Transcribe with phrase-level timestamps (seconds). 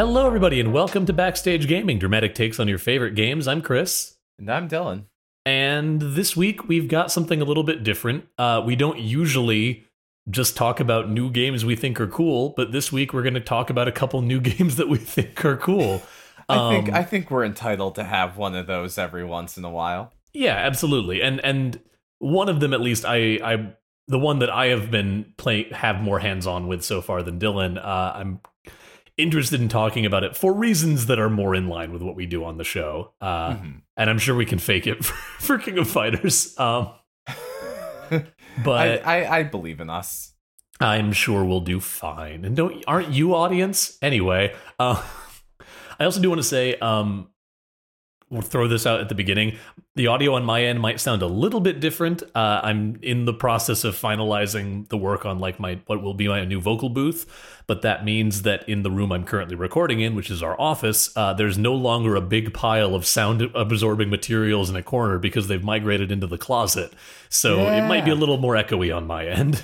[0.00, 3.46] Hello, everybody, and welcome to Backstage Gaming, dramatic takes on your favorite games.
[3.46, 5.04] I'm Chris, And I'm Dylan.
[5.44, 8.24] and this week we've got something a little bit different.
[8.38, 9.84] Uh, we don't usually
[10.30, 13.40] just talk about new games we think are cool, but this week we're going to
[13.40, 16.00] talk about a couple new games that we think are cool.
[16.48, 19.66] I think Um, I think we're entitled to have one of those every once in
[19.66, 20.14] a while.
[20.32, 21.20] Yeah, absolutely.
[21.20, 21.78] And and
[22.20, 23.74] one of them at least I I
[24.08, 27.38] the one that I have been playing have more hands on with so far than
[27.38, 27.76] Dylan.
[27.76, 28.40] Uh, I'm
[29.22, 32.26] interested in talking about it for reasons that are more in line with what we
[32.26, 33.12] do on the show.
[33.20, 33.82] Uh, Mhm.
[33.96, 36.58] and I'm sure we can fake it for, for King of Fighters.
[36.58, 36.90] Um,
[38.64, 40.32] but I, I I believe in us.
[40.80, 42.44] I'm sure we'll do fine.
[42.44, 44.54] And don't aren't you audience anyway?
[44.78, 45.02] Uh,
[46.00, 47.29] I also do want to say, um,
[48.30, 49.58] we'll throw this out at the beginning.
[49.96, 52.22] The audio on my end might sound a little bit different.
[52.34, 56.28] Uh, I'm in the process of finalizing the work on like my what will be
[56.28, 57.26] my new vocal booth,
[57.66, 61.10] but that means that in the room I'm currently recording in, which is our office,
[61.16, 65.48] uh, there's no longer a big pile of sound absorbing materials in a corner because
[65.48, 66.92] they've migrated into the closet.
[67.28, 69.62] So it might be a little more echoey on my end.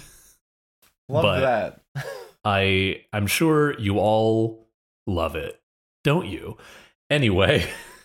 [1.09, 1.41] Love But-
[1.95, 2.05] that.
[2.45, 4.69] I I'm sure you all
[5.07, 5.61] love it,
[6.05, 6.57] don't you?
[7.11, 7.96] Anyway, I don't know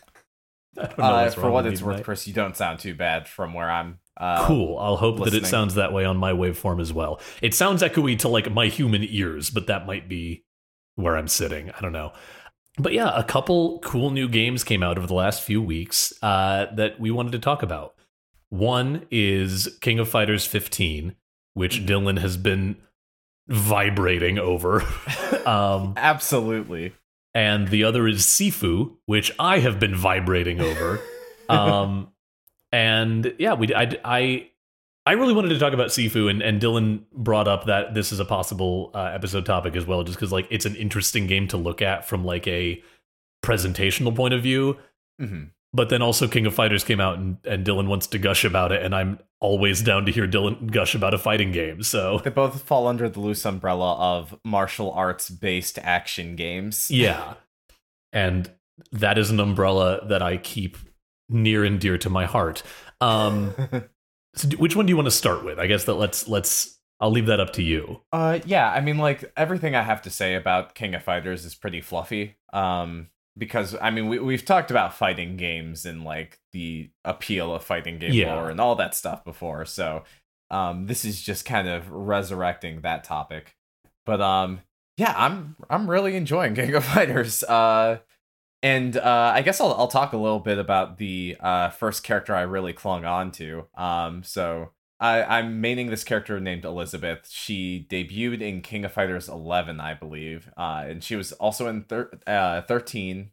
[0.98, 2.20] Uh, for what it's worth, tonight.
[2.20, 4.00] It you don't sound too bad from where I'm.
[4.18, 4.78] Uh, cool.
[4.78, 7.20] I'll hope that it sounds that way on my waveform as well.
[7.42, 10.46] It sounds echoey to like my human ears, but that might be
[10.96, 11.72] where I'm sitting.
[11.72, 12.14] I don't know.
[12.78, 16.68] But yeah, a couple cool new games came out over the last few weeks uh,
[16.76, 17.96] that we wanted to talk about.
[18.50, 21.16] One is King of Fighters 15,
[21.54, 22.78] which Dylan has been
[23.48, 24.82] vibrating over.
[25.46, 26.94] um, Absolutely.
[27.34, 31.00] And the other is Sifu, which I have been vibrating over.
[31.50, 32.12] um,
[32.72, 34.50] and yeah, we I, I
[35.06, 38.20] I really wanted to talk about Sifu, and, and Dylan brought up that this is
[38.20, 41.58] a possible uh, episode topic as well, just because like it's an interesting game to
[41.58, 42.82] look at from like a
[43.44, 44.78] presentational point of view.
[45.20, 45.52] Mhm.
[45.74, 48.72] But then also King of Fighters came out, and, and Dylan wants to gush about
[48.74, 51.82] it, and I'm always down to hear Dylan gush about a fighting game.
[51.82, 56.92] So They both fall under the loose umbrella of martial arts based action games.
[56.92, 57.36] Yeah.
[58.12, 58.52] And
[58.92, 60.78] that is an umbrella that I keep
[61.30, 62.64] near and dear to my heart.
[63.00, 63.54] Um,
[64.36, 65.60] so which one do you want to start with?
[65.60, 68.02] I guess that let's let's I'll leave that up to you.
[68.12, 71.56] Uh, yeah, I mean, like everything I have to say about King of Fighters is
[71.56, 72.38] pretty fluffy.
[72.54, 77.64] Um, because I mean, we we've talked about fighting games and like the appeal of
[77.64, 78.36] fighting game Yeah.
[78.36, 79.66] lore and all that stuff before.
[79.66, 80.04] So,
[80.50, 83.56] um, this is just kind of resurrecting that topic.
[84.06, 84.62] But um,
[84.98, 87.44] yeah, I'm I'm really enjoying King of Fighters.
[87.44, 88.00] Uh,
[88.64, 92.36] and uh, I guess I'll I'll talk a little bit about the uh first character
[92.36, 93.66] I really clung on to.
[93.76, 97.28] Um, so I, I'm maining this character named Elizabeth.
[97.28, 101.84] She debuted in King of Fighters 11, I believe, uh, and she was also in
[101.84, 103.32] thir- uh, 13.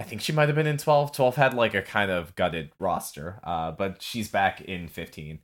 [0.00, 1.12] I think she might have been in 12.
[1.12, 5.38] 12 had like a kind of gutted roster, uh, but she's back in 15.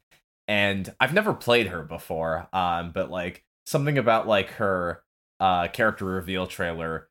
[0.48, 5.04] And I've never played her before, um, but like something about like her
[5.38, 7.08] uh, character reveal trailer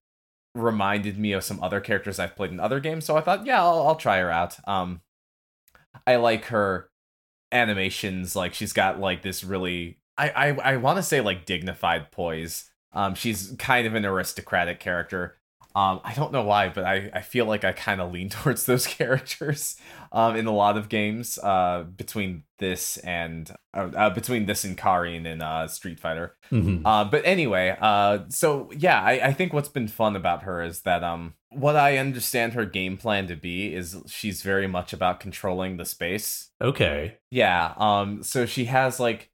[0.55, 3.05] reminded me of some other characters I've played in other games.
[3.05, 4.57] So I thought, yeah, I'll, I'll try her out.
[4.67, 5.01] Um,
[6.05, 6.89] I like her
[7.51, 12.11] animations like she's got like this really i i, I want to say like dignified
[12.11, 12.69] poise.
[12.93, 15.37] Um she's kind of an aristocratic character
[15.75, 18.65] um i don't know why but i i feel like i kind of lean towards
[18.65, 19.75] those characters
[20.11, 24.77] um in a lot of games uh between this and uh, uh between this and
[24.77, 26.83] Karin and uh street fighter Mhm.
[26.85, 30.81] uh, but anyway, uh, so yeah, I, I think what's been fun about her is
[30.81, 35.19] that um, what I understand her game plan to be is she's very much about
[35.19, 36.51] controlling the space.
[36.61, 37.17] Okay.
[37.31, 37.73] Yeah.
[37.77, 38.21] Um.
[38.21, 39.31] So she has like,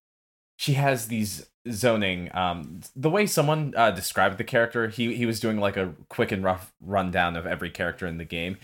[0.55, 2.29] she has these zoning.
[2.33, 2.81] Um.
[2.95, 6.43] The way someone uh, described the character, he he was doing like a quick and
[6.43, 8.57] rough rundown of every character in the game.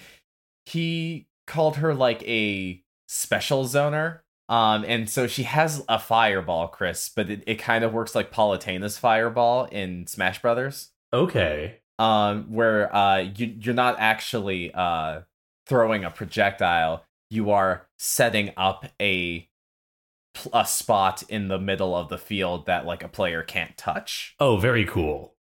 [0.66, 4.20] He called her like a special zoner.
[4.50, 8.32] Um, and so she has a fireball, Chris, but it, it kind of works like
[8.32, 10.92] Palutena's fireball in Smash Brothers.
[11.14, 11.80] Okay.
[12.00, 15.22] um, where uh, you you're not actually uh
[15.66, 17.04] throwing a projectile.
[17.30, 19.50] You are setting up a
[20.54, 24.36] a spot in the middle of the field that like a player can't touch.
[24.40, 25.36] Oh, very cool.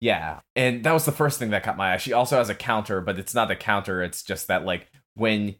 [0.00, 1.96] Yeah, and that was the first thing that caught my eye.
[1.96, 4.02] She also has a counter, but it's not a counter.
[4.02, 5.56] It's just that like when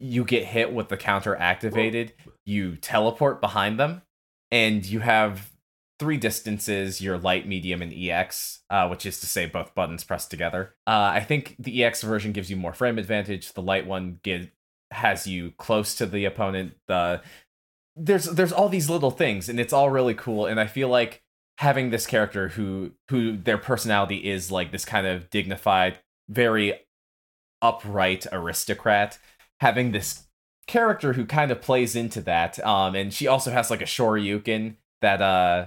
[0.00, 2.12] you get hit with the counter activated,
[2.44, 4.02] you teleport behind them,
[4.50, 5.52] and you have
[6.00, 10.30] three distances: your light, medium, and EX, uh, which is to say both buttons pressed
[10.30, 10.74] together.
[10.86, 13.52] Uh, I think the EX version gives you more frame advantage.
[13.52, 14.50] The light one give,
[14.90, 16.74] has you close to the opponent.
[16.88, 17.22] The
[17.98, 20.46] there's there's all these little things, and it's all really cool.
[20.46, 21.22] And I feel like
[21.58, 25.98] having this character who who their personality is like this kind of dignified,
[26.28, 26.80] very
[27.60, 29.18] upright aristocrat,
[29.60, 30.24] having this
[30.66, 32.64] character who kind of plays into that.
[32.64, 35.66] Um, and she also has like a Shoryuken that uh,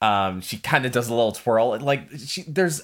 [0.00, 1.78] um, she kind of does a little twirl.
[1.78, 2.82] Like she there's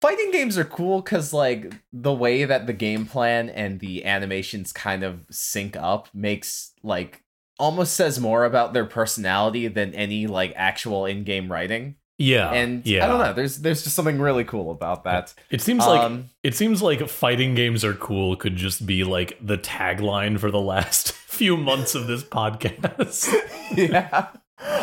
[0.00, 4.72] fighting games are cool because like the way that the game plan and the animations
[4.72, 7.22] kind of sync up makes like
[7.58, 12.52] almost says more about their personality than any like actual in-game writing Yeah.
[12.52, 13.04] and yeah.
[13.04, 16.26] i don't know there's there's just something really cool about that It seems like Um,
[16.44, 20.60] it seems like fighting games are cool could just be like the tagline for the
[20.60, 23.32] last few months of this podcast.
[23.76, 24.28] yeah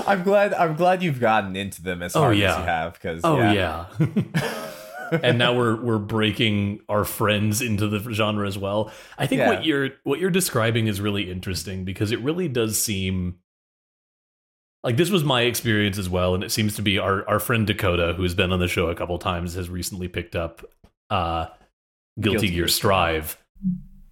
[0.07, 2.51] i'm glad i'm glad you've gotten into them as Oh, hard yeah.
[2.51, 3.85] as you have because oh yeah.
[5.11, 8.91] and now we're we're breaking our friends into the genre as well.
[9.17, 9.49] I think Yeah.
[9.49, 13.39] what you're what you're describing is really interesting because it really does seem
[14.83, 17.65] like this was my experience as well, and it seems to be our our friend
[17.65, 20.63] Dakota, who's been on the show a couple times, has recently picked up
[21.09, 21.47] uh
[22.19, 23.37] Guilty, Guilty Gear Gear Strive.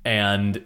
[0.05, 0.65] And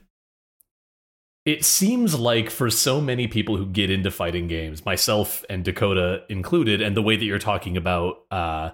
[1.46, 6.24] it seems like for so many people who get into fighting games, myself and Dakota
[6.30, 8.72] included, and the way that you're talking about uh,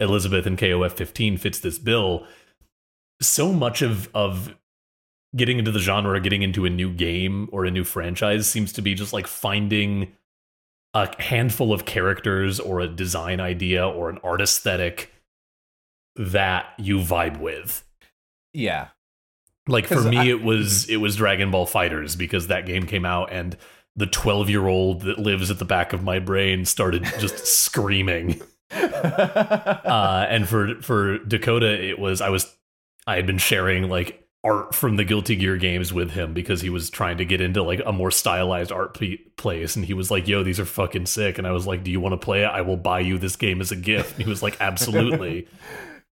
[0.00, 2.26] Elizabeth and KOF 15 fits this bill,
[3.20, 4.54] so much of of
[5.34, 8.82] getting into the genre, getting into a new game or a new franchise seems to
[8.82, 10.12] be just like finding
[10.94, 15.12] a handful of characters or a design idea or an art aesthetic
[16.16, 17.84] that you vibe with.
[18.54, 18.88] yeah
[19.68, 23.04] Like for me, I- it was it was Dragon Ball FighterZ because that game came
[23.04, 23.56] out and
[23.96, 28.40] the twelve year old that lives at the back of my brain started just screaming.
[29.86, 32.54] Uh, and for for Dakota, it was I was
[33.06, 36.70] I had been sharing like art from the Guilty Gear games with him because he
[36.70, 40.10] was trying to get into like a more stylized art p- place, and he was
[40.10, 42.42] like, "Yo, these are fucking sick," and I was like, "Do you want to play
[42.42, 42.46] it?
[42.46, 45.48] I will buy you this game as a gift." And he was like, "Absolutely."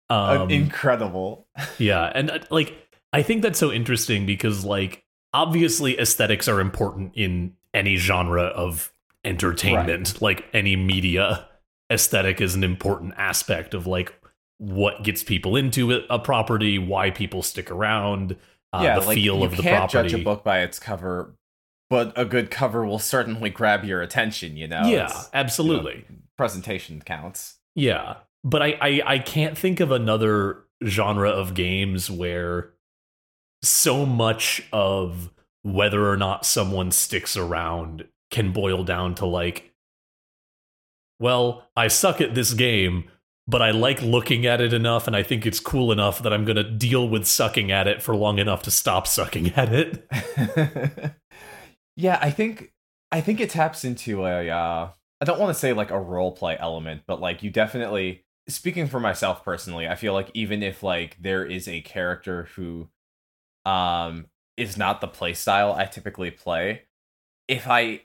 [0.09, 1.47] Um, incredible
[1.79, 2.75] yeah, and uh, like
[3.13, 5.03] I think that's so interesting because like
[5.33, 8.91] obviously aesthetics are important in any genre of
[9.23, 11.47] entertainment, like any media.
[11.93, 14.13] Aesthetic is an important aspect of like
[14.57, 18.35] what gets people into a property, why people stick around,
[18.73, 19.67] uh, yeah the like, feel of the property.
[19.67, 21.35] You can't judge a book by its cover
[21.89, 26.05] but a good cover will certainly grab your attention you know yeah, It's- absolutely.
[26.37, 32.71] presentation counts Yeah, but I, I I can't think of another genre of games where
[33.61, 35.31] so much of
[35.61, 39.72] whether or not someone sticks around can boil down to like
[41.23, 43.09] well, I suck at this game,
[43.47, 46.45] but I like looking at it enough and I think it's cool enough that I'm
[46.45, 51.15] going to deal with sucking at it for long enough to stop sucking at it.
[51.95, 52.71] yeah i think
[53.11, 54.89] i think it taps into a uh
[55.21, 58.87] i don't want to say like a role play element but like you definitely speaking
[58.87, 62.89] for myself personally i feel like even if like there is a character who
[63.65, 64.25] um
[64.57, 66.83] is not the play style i typically play
[67.47, 68.01] if i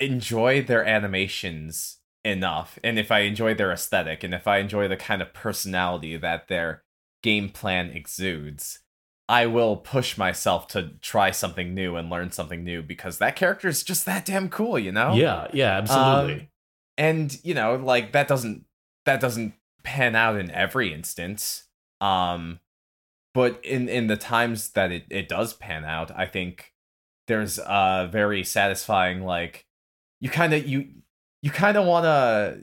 [0.00, 1.97] enjoy their animations
[2.28, 6.16] enough and if i enjoy their aesthetic and if i enjoy the kind of personality
[6.16, 6.82] that their
[7.22, 8.80] game plan exudes
[9.28, 13.68] I will push myself to try something new and learn something new because that character
[13.68, 15.12] is just that damn cool, you know?
[15.14, 16.34] Yeah, yeah, absolutely.
[16.34, 16.48] Um,
[16.96, 18.64] and you know, like that doesn't
[19.04, 21.64] that doesn't pan out in every instance.
[22.00, 22.60] Um
[23.34, 26.72] but in in the times that it, it does pan out, I think
[27.26, 29.66] there's a very satisfying like
[30.20, 30.88] you kind of you
[31.42, 32.60] you kind of want to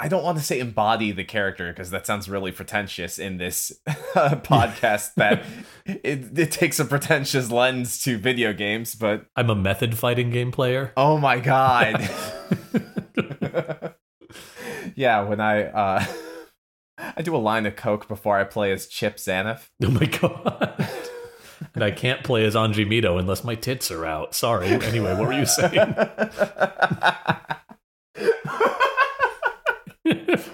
[0.00, 3.70] I don't want to say embody the character because that sounds really pretentious in this
[4.14, 5.44] podcast that
[5.86, 10.52] it, it takes a pretentious lens to video games, but I'm a method fighting game
[10.52, 10.94] player.
[10.96, 12.00] oh my god.
[14.96, 16.04] yeah, when I uh
[16.96, 19.68] I do a line of coke before I play as Chipp Zanuff.
[19.84, 20.88] Oh my god.
[21.74, 24.34] and I can't play as Anji Mito unless my tits are out.
[24.34, 24.68] Sorry.
[24.68, 25.94] Anyway, what were you saying?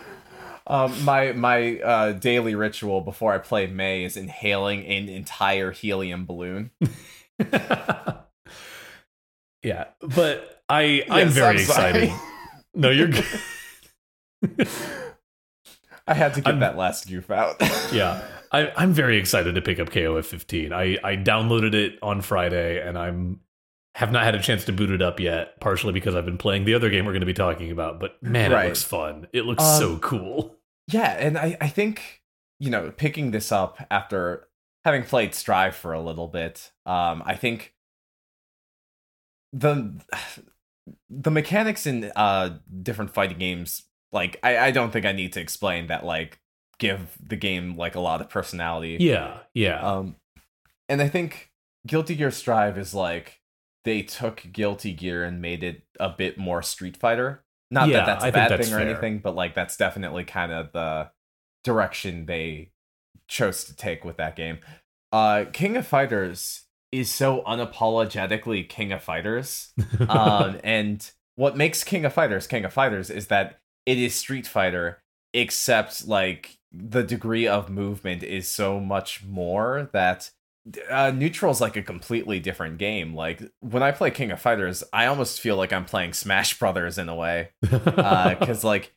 [0.68, 6.26] Um, my my uh, daily ritual before I play May is inhaling an entire helium
[6.26, 6.72] balloon.
[9.62, 12.12] yeah, but I I'm very I'm excited.
[12.74, 13.24] No, you're good.
[16.08, 17.56] I had to get I'm- that last goof out.
[17.92, 18.22] yeah.
[18.52, 20.72] I, I'm very excited to pick up KOF 15.
[20.72, 23.40] I, I downloaded it on Friday and I'm
[23.96, 26.66] have not had a chance to boot it up yet, partially because I've been playing
[26.66, 27.98] the other game we're going to be talking about.
[27.98, 28.66] But man, Right.
[28.66, 29.26] it looks fun.
[29.32, 30.54] It looks Um, so cool.
[30.86, 32.20] Yeah, and I, I think,
[32.60, 34.48] you know, picking this up after
[34.84, 37.74] having played Strive for a little bit, um, I think
[39.52, 39.98] the
[41.08, 45.40] the mechanics in uh different fighting games, like I, I don't think I need to
[45.40, 46.38] explain that like
[46.78, 48.98] give the game like a lot of personality.
[49.00, 49.80] Yeah, yeah.
[49.80, 50.16] Um
[50.88, 51.50] and I think
[51.86, 53.40] Guilty Gear Strive is like
[53.86, 57.44] they took Guilty Gear and made it a bit more Street Fighter.
[57.70, 58.88] Not Yeah, that that's I a think bad that's thing or fair.
[58.90, 61.10] anything, but like that's definitely kind of the
[61.64, 62.72] direction they
[63.28, 64.58] chose to take with that game.
[65.12, 69.72] Uh King of Fighters is so unapologetically King of Fighters.
[70.08, 74.46] um and what makes King of Fighters King of Fighters is that it is Street
[74.46, 75.02] Fighter
[75.32, 80.30] except like the degree of movement is so much more that
[80.90, 83.14] uh, neutral is like a completely different game.
[83.14, 86.98] Like when I play King of Fighters, I almost feel like I'm playing Smash Brothers
[86.98, 88.94] in a way, because like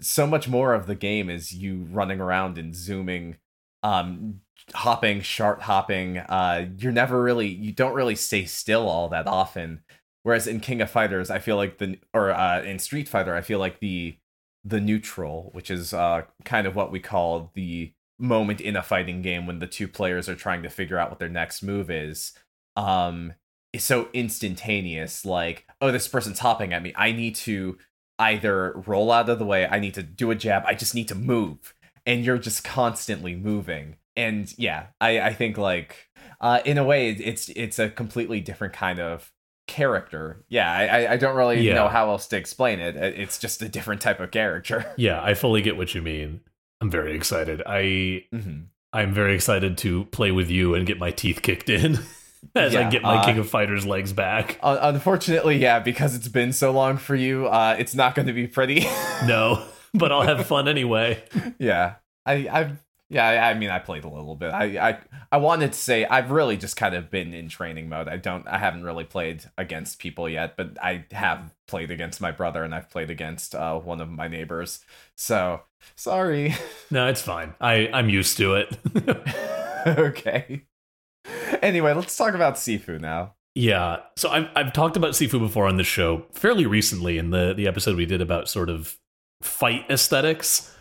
[0.00, 3.36] so much more of the game is you running around and zooming,
[3.82, 4.40] um,
[4.74, 6.18] hopping, short hopping.
[6.18, 9.80] Uh, you're never really, you don't really stay still all that often.
[10.22, 13.40] Whereas in King of Fighters, I feel like the or uh, in Street Fighter, I
[13.40, 14.16] feel like the
[14.64, 17.92] the neutral, which is uh, kind of what we call the
[18.22, 21.18] moment in a fighting game when the two players are trying to figure out what
[21.18, 22.32] their next move is
[22.76, 23.32] um
[23.72, 26.92] is so instantaneous like oh this person's hopping at me.
[26.96, 27.76] I need to
[28.18, 31.08] either roll out of the way i need to do a jab i just need
[31.08, 31.74] to move.
[32.06, 33.96] And you're just constantly moving.
[34.16, 36.08] And yeah i i think like
[36.40, 39.32] uh in a way it's it's a completely different kind of
[39.66, 40.44] character.
[40.48, 41.74] Yeah i I- don't really Yeah.
[41.74, 44.92] know how else to explain It- it's just a different type of character.
[44.96, 46.40] Yeah, I fully get what you mean.
[46.82, 47.62] I'm very excited.
[47.64, 48.64] I Mhm.
[48.92, 51.98] I'm very excited to play with you and get my teeth kicked in
[52.56, 54.58] as I get my uh, King of Fighters legs back.
[54.64, 58.34] Un- unfortunately, yeah, because it's been so long for you, uh, it's not going to
[58.34, 58.84] be pretty.
[59.26, 61.22] No, but I'll have fun anyway.
[61.60, 61.94] yeah,
[62.26, 64.54] I, I've, yeah, I, I mean, I played a little bit.
[64.54, 64.98] I, I,
[65.30, 68.08] I wanted to say I've really just kind of been in training mode.
[68.08, 72.32] I don't, I haven't really played against people yet, but I have played against my
[72.32, 74.82] brother and I've played against uh, one of my neighbors.
[75.14, 75.60] So
[75.94, 76.54] sorry.
[76.90, 77.54] No, it's fine.
[77.60, 78.78] I I'm used to it.
[79.86, 80.62] okay.
[81.60, 83.34] Anyway, let's talk about Sifu now.
[83.54, 83.98] Yeah.
[84.16, 87.66] So I've I've talked about Sifu before on the show fairly recently in the the
[87.66, 88.96] episode we did about sort of
[89.42, 90.71] fight aesthetics.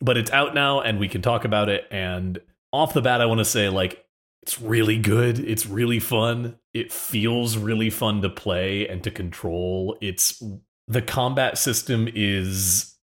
[0.00, 1.86] But it's out now and we can talk about it.
[1.90, 2.40] And
[2.72, 4.04] off the bat, I want to say like
[4.42, 5.38] it's really good.
[5.38, 6.58] It's really fun.
[6.72, 9.96] It feels really fun to play and to control.
[10.00, 10.42] It's
[10.86, 12.94] the combat system is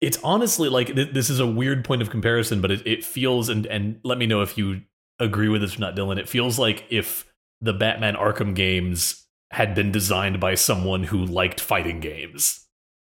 [0.00, 3.48] it's honestly like th- this is a weird point of comparison, but it, it feels
[3.48, 4.82] and and let me know if you
[5.18, 6.18] agree with this or not, Dylan.
[6.18, 7.26] It feels like if
[7.60, 12.66] the Batman Arkham games had been designed by someone who liked fighting games.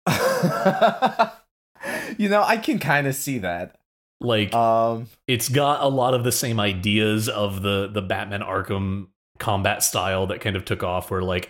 [2.20, 3.78] you know, I can kind of see that.
[4.22, 9.08] Like Um, it's got a lot of the same ideas of the the Batman Arkham
[9.40, 11.50] combat style that kind of took off where like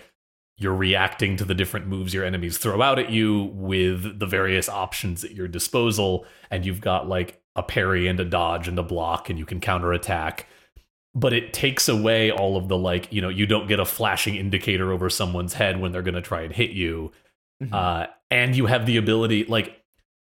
[0.57, 4.69] you're reacting to the different moves your enemies throw out at you with the various
[4.69, 8.83] options at your disposal and you've got like a parry and a dodge and a
[8.83, 10.45] block and you can counterattack
[11.15, 14.35] but it takes away all of the like you know you don't get a flashing
[14.35, 17.11] indicator over someone's head when they're going to try and hit you
[17.63, 17.73] Mhm.
[17.73, 19.78] uh, and you have the ability like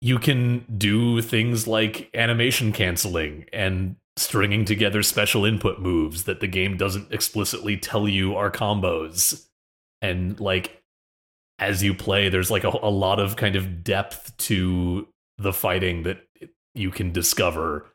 [0.01, 6.47] you can do things like animation canceling and stringing together special input moves that the
[6.47, 9.47] game doesn't explicitly tell you are combos.
[10.01, 10.81] And like
[11.59, 16.03] as you play there's like a, a lot of kind of depth to the fighting
[16.03, 16.21] that
[16.73, 17.87] you can discover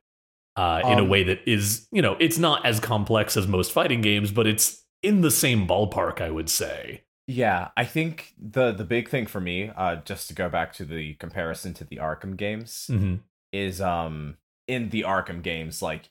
[0.56, 3.72] uh, in a Um, way that is you know it's not as complex as most
[3.72, 8.72] fighting games but it's in the same ballpark i would say Yeah, I think the
[8.72, 11.96] the big thing for me, uh, just to go back to the comparison to the
[11.96, 13.16] Arkham games, mm-hmm.
[13.52, 14.36] is um
[14.68, 16.10] in the Arkham games, like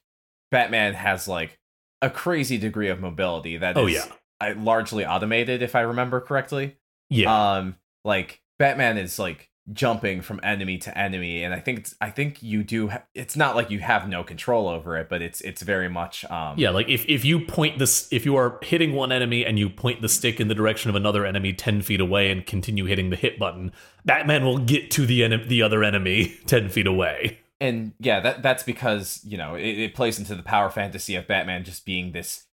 [0.52, 1.60] Batman has like
[2.02, 4.06] a crazy degree of mobility that is Oh, yeah.
[4.42, 6.78] uh, largely automated, if I remember correctly.
[7.10, 11.96] yeah Um, like Batman is like jumping from enemy to enemy and i think it's,
[12.02, 15.22] i think you do ha- it's not like you have no control over it but
[15.22, 18.60] it's it's very much um Yeah, like if, if you point this, if you are
[18.62, 21.82] hitting one enemy and you point the stick in the direction of another enemy 10
[21.82, 23.72] feet away and continue hitting the hit button,
[24.04, 27.40] Batman will get to the, en- the other enemy 10 feet away.
[27.62, 31.26] and yeah that that's because you know it, it plays into the power fantasy of
[31.28, 32.48] batman just being this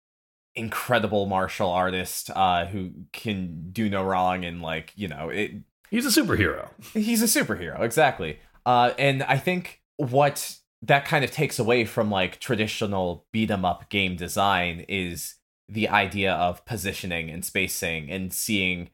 [0.56, 5.52] incredible martial artist uh who can do no wrong and like you know it
[5.90, 6.68] He's a superhero.
[6.92, 12.10] he's a superhero exactly uh and i think what that kind of takes away from
[12.10, 15.34] like traditional beat 'em up game design is
[15.68, 18.90] the idea of positioning and spacing and seeing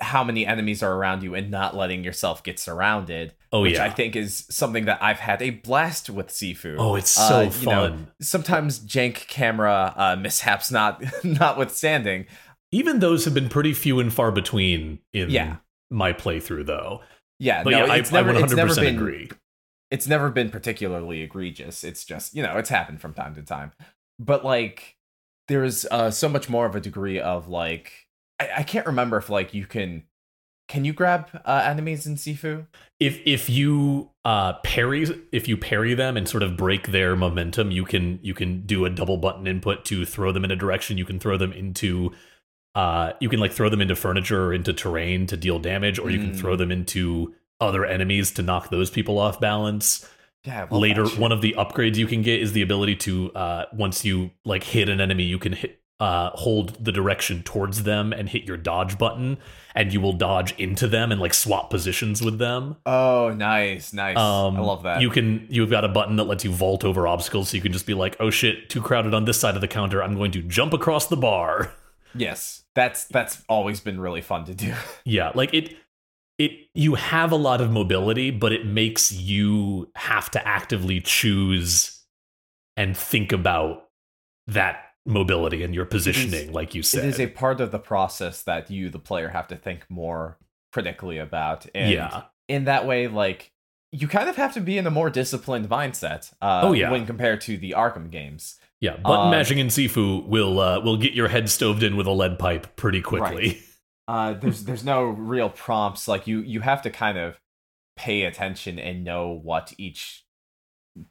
[0.00, 3.84] how many enemies are around you and not letting yourself get surrounded Oh, which yeah.
[3.84, 7.60] i think is something that i've had a blast with sifu Oh, it's Uh, so
[7.60, 8.10] you know, fun.
[8.22, 12.26] sometimes jank camera uh mishaps not notwithstanding
[12.72, 15.56] Even those have been pretty few and far between in Yeah.
[15.90, 17.00] My playthrough, though.
[17.38, 19.30] yeah But no yeah, it's I, never I 100% it's never been agree.
[19.90, 21.84] it's never been particularly egregious.
[21.84, 23.72] It's just, you know, it's happened from time to time.
[24.18, 24.96] But like
[25.48, 28.06] there's uh so much more of a degree of like
[28.38, 30.04] I, I can't remember if like you can
[30.68, 32.66] can you grab uh enemies in Sifu?
[33.00, 37.70] if if you uh parry if you parry them and sort of break their momentum
[37.72, 40.98] you can you can do a double button input to throw them in a direction
[40.98, 42.12] you can throw them into
[42.74, 46.10] uh you can like throw them into furniture or into terrain to deal damage or
[46.10, 46.38] you can Mm.
[46.38, 50.08] throw them into other enemies to knock those people off balance
[50.44, 50.66] Yeah.
[50.70, 54.30] Later one of the upgrades you can get is the ability to uh once you
[54.44, 58.44] like hit an enemy you can hit uh hold the direction towards them and hit
[58.44, 59.36] your dodge button
[59.74, 64.16] and you will dodge into them and like swap positions with them Oh, nice, nice.
[64.16, 65.02] um, I love that.
[65.02, 67.72] You can you've got a button that lets you vault over obstacles, so you can
[67.72, 70.02] just be like, "Oh shit, too crowded on this side of the counter.
[70.02, 71.72] I'm going to jump across the bar."
[72.14, 72.59] yes.
[72.74, 74.74] That's that's always been really fun to do.
[75.04, 75.76] yeah, like it.
[76.38, 82.02] It you have a lot of mobility, but it makes you have to actively choose
[82.78, 83.88] and think about
[84.46, 87.04] that mobility and your positioning, like you said.
[87.04, 90.38] It is a part of the process that you, the player, have to think more
[90.72, 91.66] critically about.
[91.74, 93.52] And yeah, in that way, like
[93.92, 96.32] you kind of have to be in a more disciplined mindset.
[96.40, 96.90] Uh, Oh, yeah.
[96.90, 98.56] when compared to the Arkham games.
[98.80, 98.96] yeah.
[98.96, 102.12] Button um, mashing in Sifu will uh, will get your head stoved in with a
[102.12, 103.60] lead pipe pretty quickly.
[104.08, 106.08] Uh, there's there's no real prompts.
[106.08, 107.38] Like you you have to kind of
[107.94, 110.24] pay attention and know what each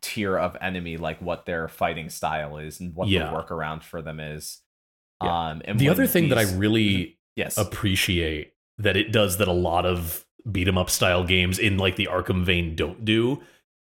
[0.02, 3.32] tier of enemy, like what their fighting style is and what Yeah.
[3.32, 4.60] the workaround for them is.
[5.24, 5.50] Yeah.
[5.52, 9.54] Um, and the other thing that I really yes appreciate that it does that a
[9.54, 13.42] lot of beat 'em up style games in like the Arkham vein don't do.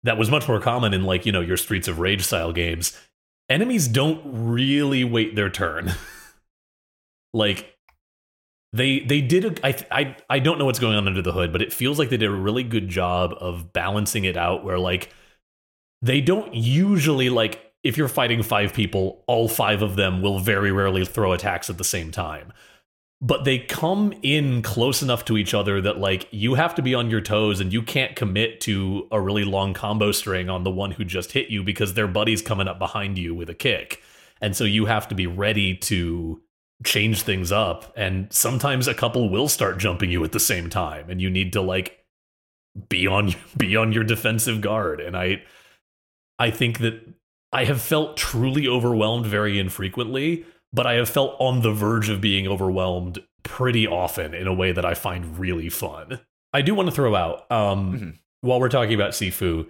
[0.04, 2.98] That was much more common in like, you know, your Streets of Rage style games.
[3.50, 5.94] Enemies don't really wait their turn.
[7.34, 7.78] like
[8.74, 11.52] they they did a, I, I I don't know what's going on under the hood,
[11.52, 14.80] but it feels like they did a really good job of balancing it out where
[14.80, 15.10] like
[16.02, 20.72] they don't usually like if you're fighting five people, all five of them will very
[20.72, 22.52] rarely throw attacks at the same time
[23.24, 26.94] but they come in close enough to each other that like you have to be
[26.94, 30.70] on your toes and you can't commit to a really long combo string on the
[30.70, 34.02] one who just hit you because their buddy's coming up behind you with a kick.
[34.42, 36.42] And so you have to be ready to
[36.84, 37.94] change things up.
[37.96, 41.54] And sometimes a couple will start jumping you at the same time and you need
[41.54, 42.06] to like
[42.90, 45.00] be on be on your defensive guard.
[45.00, 45.42] And i
[46.40, 47.00] i think that
[47.54, 52.20] i have felt truly overwhelmed very infrequently but I have felt on the verge of
[52.22, 56.20] being overwhelmed pretty often in a way that I find really fun.
[56.54, 58.18] I do want to throw out, um, Mhm.
[58.42, 59.68] while we're talking about Sifu,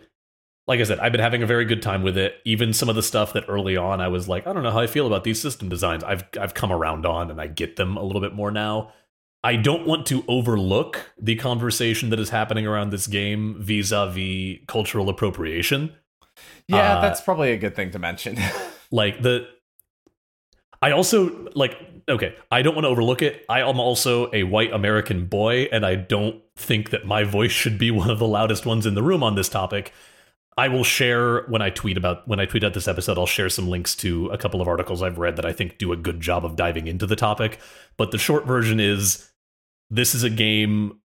[0.68, 2.36] like I said, I've been having a very good time with it.
[2.46, 4.80] Even some of the stuff that early on I was like, I don't know how
[4.80, 6.04] I feel about these system designs.
[6.04, 8.92] I've I've come around on and I get them a little bit more now.
[9.44, 15.10] I don't want to overlook the conversation that is happening around this game vis-a-vis cultural
[15.10, 15.92] appropriation.
[16.70, 18.38] yeah uh, that's probably a good thing to mention
[18.92, 19.46] like the
[20.84, 21.78] i also like
[22.10, 23.46] okay i don't want to overlook it.
[23.50, 27.78] I am also a white american boy and i don't think that my voice should
[27.80, 29.93] be one of the loudest ones in the room on this topic.
[30.56, 33.50] I will share when i tweet about when i tweet out this episode i'll share
[33.50, 36.22] some links to a couple of articles i've read that i think do a good
[36.22, 37.60] job of diving into the topic.
[37.98, 39.32] But the short version is
[39.89, 41.00] this is a game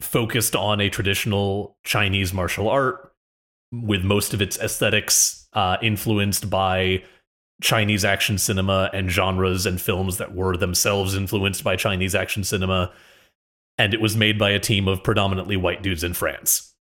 [0.00, 3.12] focused on a traditional chinese martial art
[3.72, 7.02] with most of its aesthetics uh, influenced by
[7.60, 12.92] Chinese action cinema and genres and films that were themselves influenced by Chinese action cinema.
[13.76, 16.74] And it was made by a team of predominantly white dudes in France.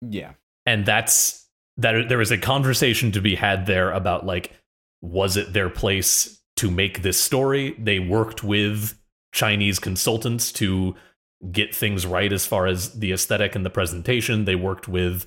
[0.00, 0.32] yeah
[0.66, 4.52] And that's that there is a conversation to be had there about like,
[5.00, 7.74] was it their place to make this story?
[7.78, 8.98] They worked with
[9.32, 10.94] Chinese consultants to
[11.50, 14.44] get things right as far as the aesthetic and the presentation.
[14.44, 15.26] They worked with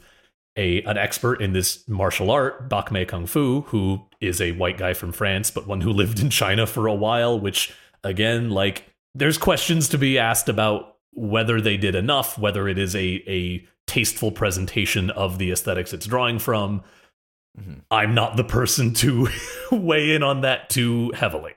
[0.58, 4.78] a an expert in this martial art, Bak Mei Kung Fu, who is a white
[4.78, 8.86] guy from France, but one who lived in China for a while, which again, like
[9.16, 13.66] there's questions to be asked about whether they did enough, whether it is a a
[13.88, 16.84] tasteful presentation of the aesthetics it's drawing from.
[17.60, 17.80] Mm-hmm.
[17.92, 19.28] I'm not the person to
[19.72, 21.54] weigh in on that too heavily.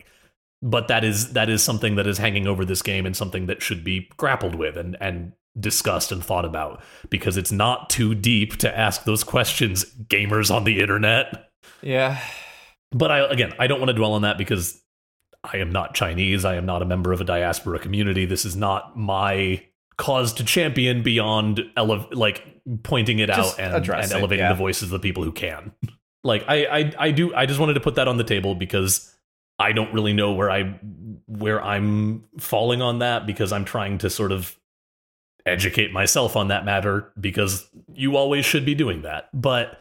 [0.63, 3.63] But that is that is something that is hanging over this game and something that
[3.63, 8.57] should be grappled with and and discussed and thought about because it's not too deep
[8.59, 11.51] to ask those questions gamers on the internet.
[11.83, 12.21] Yeah.
[12.93, 14.83] But I again, I don't want to dwell on that because
[15.45, 16.45] I am not Chinese.
[16.45, 18.25] I am not a member of a diaspora community.
[18.25, 19.63] This is not my
[19.97, 22.45] cause to champion beyond ele- like
[22.83, 24.53] pointing it Just out and, and elevating yeah.
[24.53, 25.73] the voices of the people who can.
[26.25, 29.15] like I, I I do I just wanted to put that on the table because
[29.59, 30.79] I don't really know where I
[31.27, 34.57] where I'm falling on that because I'm trying to sort of
[35.47, 39.29] educate myself on that matter because you always should be doing that.
[39.33, 39.81] But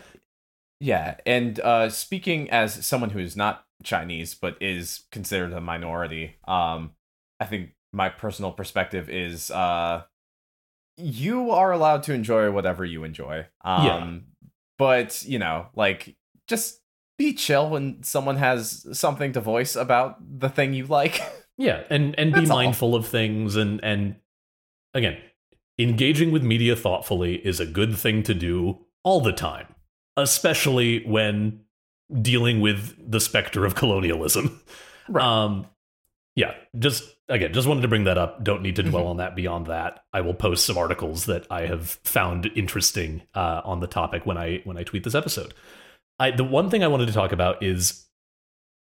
[0.79, 6.35] yeah, and uh, speaking as someone who is not Chinese but is considered a minority,
[6.47, 6.91] um,
[7.39, 10.03] I think my personal perspective is uh,
[10.97, 13.47] you are allowed to enjoy whatever you enjoy.
[13.63, 14.17] Um, yeah.
[14.77, 16.15] But you know, like
[16.47, 16.81] just
[17.17, 21.21] be chill when someone has something to voice about the thing you like.
[21.57, 22.95] Yeah, and and be mindful all.
[22.95, 24.17] of things and and
[24.93, 25.17] again,
[25.77, 29.67] engaging with media thoughtfully is a good thing to do all the time,
[30.17, 31.61] especially when
[32.21, 34.61] dealing with the specter of colonialism.
[35.07, 35.23] Right.
[35.23, 35.67] Um
[36.35, 38.43] yeah, just again, just wanted to bring that up.
[38.43, 39.11] Don't need to dwell mm-hmm.
[39.11, 40.03] on that beyond that.
[40.13, 44.37] I will post some articles that I have found interesting uh, on the topic when
[44.37, 45.53] I when I tweet this episode.
[46.19, 48.05] I, the one thing I wanted to talk about is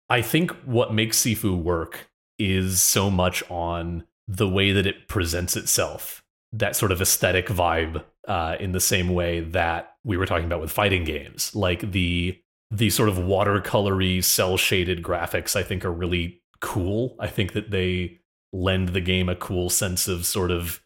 [0.10, 5.56] I think what makes Sifu work is so much on the way that it presents
[5.56, 6.21] itself,
[6.54, 10.62] that sort of aesthetic vibe, uh, in the same way that we were talking about
[10.62, 12.40] with fighting games, like the
[12.74, 15.56] the sort of watercolory, cell shaded graphics.
[15.56, 17.16] I think are really cool.
[17.20, 18.20] I think that they
[18.54, 20.82] lend the game a cool sense of sort of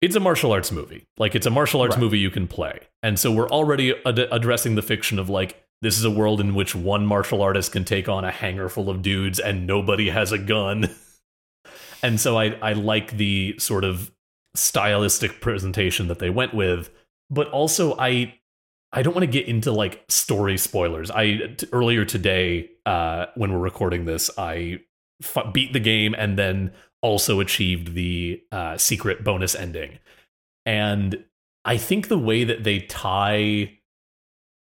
[0.00, 1.06] it's a martial arts movie.
[1.16, 2.02] Like it's a martial arts right.
[2.02, 2.80] movie you can play.
[3.02, 6.54] And so we're already ad- addressing the fiction of like this is a world in
[6.54, 10.30] which one martial artist can take on a hangar full of dudes and nobody has
[10.30, 10.94] a gun.
[12.02, 14.10] and so I I like the sort of
[14.54, 16.90] stylistic presentation that they went with,
[17.30, 18.34] but also I
[18.92, 21.10] I don't want to get into like story spoilers.
[21.10, 24.80] I t- earlier today uh when we're recording this, I
[25.22, 29.98] f- beat the game and then also achieved the uh, secret bonus ending.
[30.64, 31.22] And
[31.66, 33.78] I think the way that they tie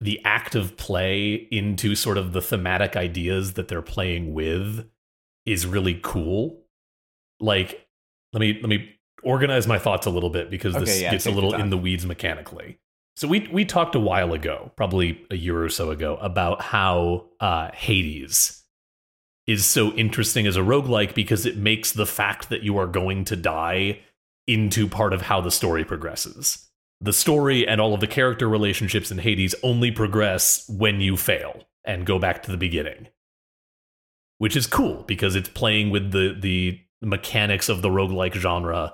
[0.01, 4.85] the act of play into sort of the thematic ideas that they're playing with
[5.45, 6.65] is really cool.
[7.39, 7.87] Like,
[8.33, 11.25] let me let me organize my thoughts a little bit because okay, this yeah, gets
[11.25, 12.79] a little in the weeds mechanically.
[13.15, 17.25] So we we talked a while ago, probably a year or so ago, about how
[17.39, 18.63] uh, Hades
[19.45, 23.25] is so interesting as a roguelike because it makes the fact that you are going
[23.25, 23.99] to die
[24.47, 26.69] into part of how the story progresses.
[27.01, 31.63] The story and all of the character relationships in Hades only progress when you fail
[31.83, 33.07] and go back to the beginning.
[34.37, 38.93] Which is cool because it's playing with the the mechanics of the roguelike genre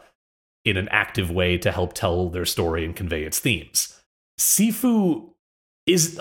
[0.69, 3.99] in an active way to help tell their story and convey its themes.
[4.39, 5.31] Sifu
[5.85, 6.19] is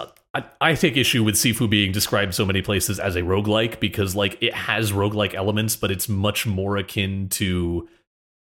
[0.60, 4.40] I, take issue with Sifu being described so many places as a roguelike because like
[4.42, 7.88] it has roguelike elements, but it's much more akin to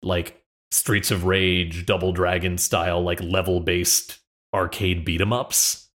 [0.01, 4.19] like Streets of Rage, Double Dragon style, like level based
[4.53, 5.89] arcade beat 'em ups,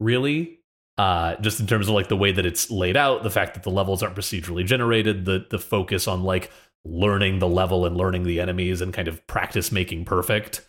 [0.00, 0.60] really.
[0.96, 3.64] Uh, just in terms of like the way that it's laid out, the fact that
[3.64, 6.50] the levels aren't procedurally generated, the the focus on like
[6.84, 10.60] learning the level and learning the enemies and kind of practice making perfect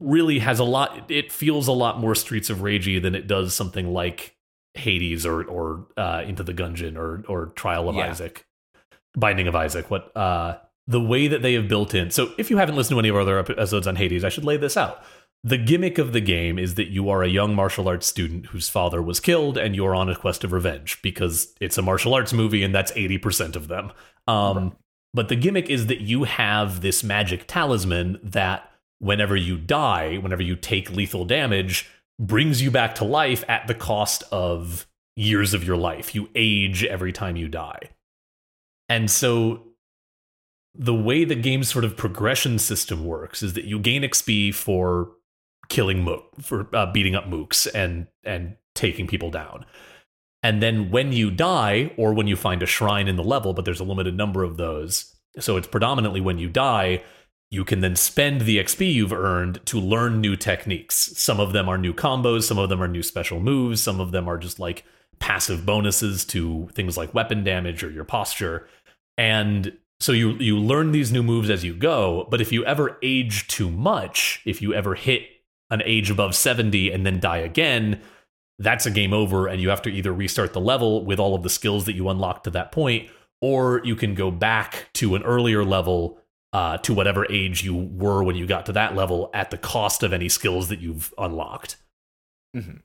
[0.00, 1.10] really has a lot.
[1.10, 4.36] It feels a lot more Streets of Ragey than it does something like
[4.74, 8.10] Hades or or uh, Into the Gungeon or or Trial of yeah.
[8.10, 8.46] Isaac,
[9.16, 9.90] Binding of Isaac.
[9.90, 12.10] What uh, the way that they have built in.
[12.10, 14.44] So if you haven't listened to any of our other episodes on Hades, I should
[14.44, 15.02] lay this out.
[15.44, 18.68] The gimmick of the game is that you are a young martial arts student whose
[18.68, 22.32] father was killed, and you're on a quest of revenge because it's a martial arts
[22.32, 23.92] movie, and that's eighty percent of them.
[24.26, 24.76] Um.
[25.14, 30.42] But the gimmick is that you have this magic talisman that whenever you die, whenever
[30.42, 35.64] you take lethal damage, brings you back to life at the cost of years of
[35.64, 36.14] your life.
[36.14, 37.90] You age every time you die.
[38.88, 39.64] And so
[40.74, 45.10] the way the game's sort of progression system works is that you gain XP for
[45.68, 49.64] killing mook for uh, beating up mooks and and taking people down.
[50.42, 53.64] And then when you die or when you find a shrine in the level, but
[53.64, 55.14] there's a limited number of those.
[55.38, 57.02] So it's predominantly when you die,
[57.50, 61.12] you can then spend the XP you've earned to learn new techniques.
[61.16, 64.10] Some of them are new combos, some of them are new special moves, some of
[64.10, 64.84] them are just like
[65.18, 68.66] passive bonuses to things like weapon damage or your posture.
[69.16, 72.98] And so you you learn these new moves as you go, but if you ever
[73.02, 75.22] age too much, if you ever hit
[75.70, 78.00] an age above 70 and then die again,
[78.62, 81.42] that's a game over and you have to either restart the level with all of
[81.42, 83.08] the skills that you unlocked to that point
[83.40, 86.18] or you can go back to an earlier level
[86.52, 90.02] uh, to whatever age you were when you got to that level at the cost
[90.02, 91.76] of any skills that you've unlocked.
[92.56, 92.78] Mm-hmm.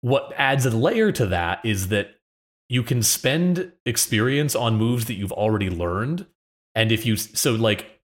[0.00, 2.16] What adds a layer to that is that
[2.68, 6.26] you can spend experience on moves that you've already learned.
[6.74, 8.00] And if you, so like,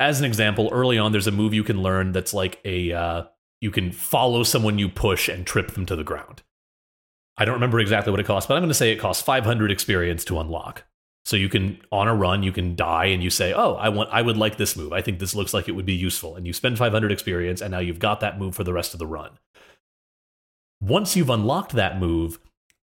[0.00, 3.24] as an example, early on, there's a move you can learn that's like a, uh,
[3.62, 6.42] you can follow someone you push and trip them to the ground.
[7.38, 9.70] I don't remember exactly what it costs, but I'm going to say it costs 500
[9.70, 10.84] experience to unlock.
[11.24, 14.10] So you can on a run, you can die and you say, "Oh, I want
[14.12, 14.92] I would like this move.
[14.92, 17.70] I think this looks like it would be useful." And you spend 500 experience and
[17.70, 19.38] now you've got that move for the rest of the run.
[20.80, 22.40] Once you've unlocked that move,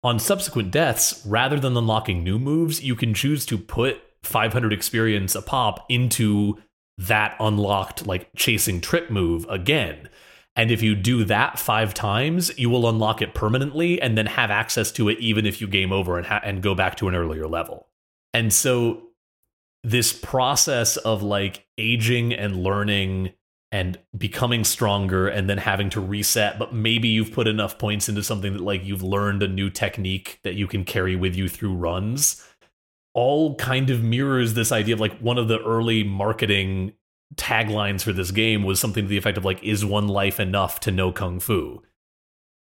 [0.05, 5.35] on subsequent deaths, rather than unlocking new moves, you can choose to put 500 experience
[5.35, 6.59] a pop into
[6.99, 10.11] that unlocked like chasing trip move again.
[10.59, 14.51] And if you do that five times, you will unlock it permanently and then have
[14.51, 17.15] access to it even if you game over and, ha- and go back to an
[17.15, 17.87] earlier level.
[18.35, 19.05] And so
[19.85, 23.33] this process of like aging and learning
[23.71, 28.23] and becoming stronger and then having to reset but maybe you've put enough points into
[28.23, 31.75] something that like you've learned a new technique that you can carry with you through
[31.75, 32.43] runs
[33.13, 36.93] all kind of mirrors this idea of like one of the early marketing
[37.37, 40.81] taglines for this game was something to the effect of like is one life enough
[40.81, 41.83] to know kung fu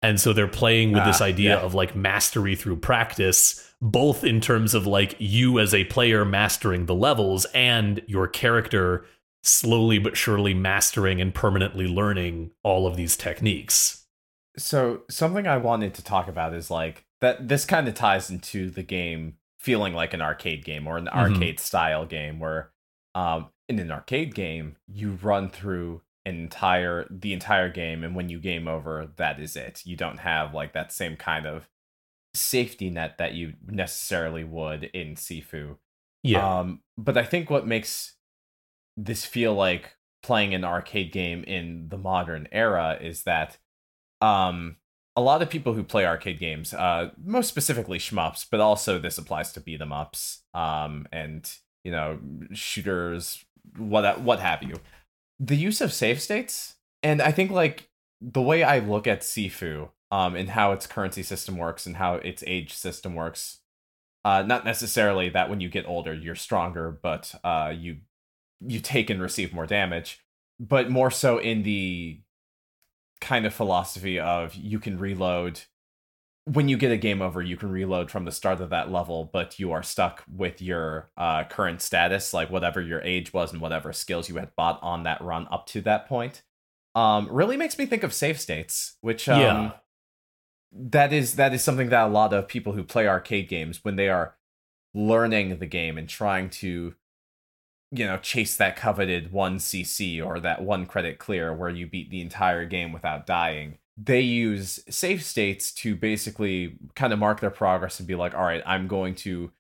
[0.01, 1.61] and so they're playing with this Ah, idea yeah.
[1.61, 6.87] of like mastery through practice both in terms of like you as a player mastering
[6.87, 9.05] the levels and your character
[9.43, 14.07] slowly but surely mastering and permanently learning all of these techniques.
[14.57, 18.71] So something I wanted to talk about is like that this kind of ties into
[18.71, 21.15] the game feeling like an arcade game or an Mhm.
[21.35, 22.71] arcade style game where
[23.15, 28.29] um in an arcade game you run through an entire the entire game and when
[28.29, 29.83] you game over that is it.
[29.85, 31.69] You don't have like that same kind of
[32.35, 35.77] safety net that you necessarily would in Sifu.
[36.59, 38.15] Um, but I think what makes
[38.97, 43.59] this feel like playing an arcade game in the modern era is that
[44.21, 44.77] um,
[45.17, 49.19] a lot of people who play arcade games, uh, most specifically shmups, but also this
[49.19, 51.53] applies to beat 'em ups um, and
[51.85, 52.19] you know
[52.53, 53.45] shooters,
[53.77, 54.81] what what have you.
[55.41, 57.89] The use of save states, and I think like
[58.21, 62.15] the way I look at Sifu um, and how its currency system works and how
[62.15, 63.59] its age system works
[64.25, 67.99] uh, not necessarily that when you get older you're stronger, but uh, you
[68.61, 70.21] you take and receive more damage,
[70.59, 72.21] but more so in the
[73.21, 75.61] kind of philosophy of you can reload
[76.47, 79.29] when you get a game over you can reload from the start of that level
[79.33, 83.63] but you are stuck with your uh, current status like whatever your age was and
[83.63, 86.43] whatever skills you had bought on that run up to that point
[86.95, 89.73] um, really makes me think of save states which um, Yeah.
[90.73, 93.97] that is that is something that a lot of people who play arcade games when
[93.97, 94.37] they are
[94.93, 96.95] learning the game and trying to
[97.91, 102.11] you know chase that coveted 1 cc or that one credit clear where you beat
[102.11, 107.51] the entire game without dying they use save states to basically kind of mark their
[107.51, 109.51] progress and be like all right i'm going to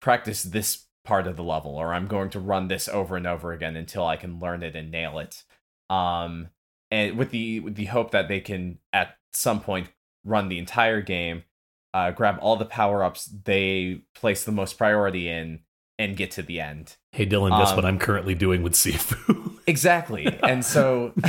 [0.00, 3.52] practice this part of the level or i'm going to run this over and over
[3.52, 5.44] again until i can learn it and nail it.
[5.88, 6.48] Um
[6.90, 9.88] and with the with the hope that they can at some point
[10.24, 11.44] run the entire game
[11.94, 15.60] uh, grab all the power ups they place the most priority in
[15.98, 16.96] and get to the end.
[17.12, 19.58] Hey Dylan, guess what Um, I'm currently doing with Sifu?
[19.66, 20.26] exactly.
[20.42, 21.12] And so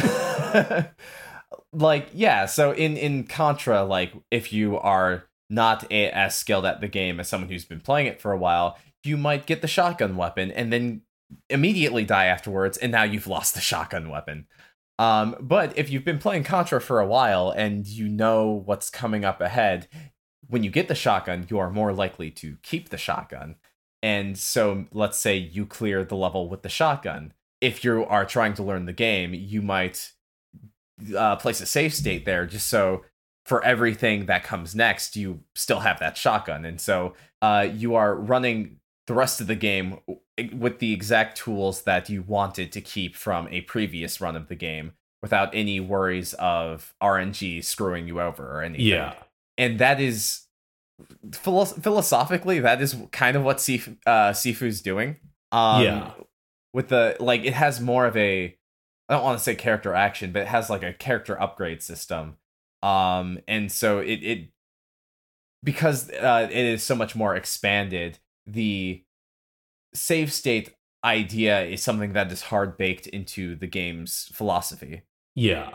[1.74, 6.82] like yeah so in in contra like if you are not a, as skilled at
[6.82, 9.68] the game as someone who's been playing it for a while you might get the
[9.68, 11.02] shotgun weapon and then
[11.50, 14.46] immediately die afterwards and now you've lost the shotgun weapon.
[15.00, 19.26] Um but if you've been playing contra for a while and you know what's coming
[19.26, 19.88] up ahead
[20.48, 23.56] when you get the shotgun you are more likely to keep the shotgun.
[24.04, 27.34] And so let's say you clear the level with the shotgun.
[27.60, 30.14] If you are trying to learn the game, you might
[31.16, 33.04] uh, place a save state there just so
[33.46, 36.66] for everything that comes next, you still have that shotgun.
[36.66, 40.00] And so uh, you are running the rest of the game
[40.54, 44.56] with the exact tools that you wanted to keep from a previous run of the
[44.56, 49.14] game without any worries of RNG screwing you over or anything yeah.
[49.58, 50.42] and that is
[51.32, 55.16] philo- philosophically that is kind of what Sifu, uh, Sifu's doing.
[55.54, 56.12] Um, Yeah.
[56.74, 58.57] with the like it has more of a
[59.10, 62.38] I don't want to say character action, but it has like a character upgrade system.
[62.84, 64.50] Um, and so it it
[65.64, 68.20] because uh, it is so much more expanded.
[68.46, 69.04] The
[69.94, 75.04] save state idea is something that is hard baked into the game's philosophy.
[75.36, 75.72] Yeah.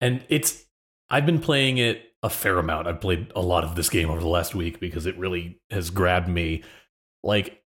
[0.00, 0.64] And it's
[1.10, 2.86] I've been playing it a fair amount.
[2.86, 5.90] I've played a lot of this game over the last week because it really has
[5.90, 6.62] grabbed me.
[7.22, 7.63] Like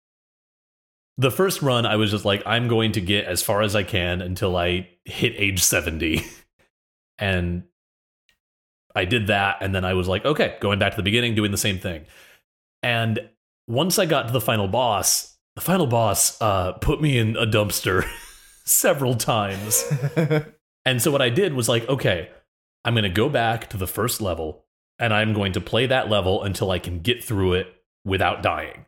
[1.18, 3.82] the first run I was just like I'm going to get as far as I
[3.82, 6.24] can until I hit age 70.
[7.18, 7.64] and
[8.94, 11.50] I did that and then I was like okay, going back to the beginning doing
[11.50, 12.04] the same thing.
[12.82, 13.28] And
[13.66, 17.46] once I got to the final boss, the final boss uh, put me in a
[17.46, 18.06] dumpster
[18.64, 19.84] several times.
[20.84, 22.30] and so what I did was like, okay,
[22.84, 24.64] I'm going to go back to the first level
[24.98, 27.74] and I'm going to play that level until I can get through it
[28.04, 28.86] without dying.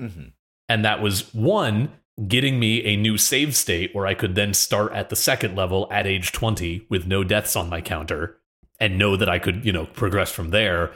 [0.00, 0.28] Mm-hmm.
[0.68, 1.90] And that was one,
[2.26, 5.86] getting me a new save state where I could then start at the second level
[5.90, 8.38] at age 20 with no deaths on my counter
[8.80, 10.92] and know that I could, you know, progress from there.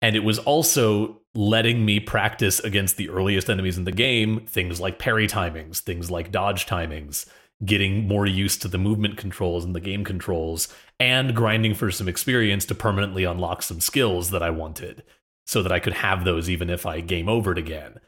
[0.00, 4.80] And it was also letting me practice against the earliest enemies in the game, things
[4.80, 7.26] like parry timings, things like dodge timings,
[7.64, 10.68] getting more used to the movement controls and the game controls,
[11.00, 15.02] and grinding for some experience to permanently unlock some skills that I wanted
[15.46, 17.98] so that I could have those even if I game overed again.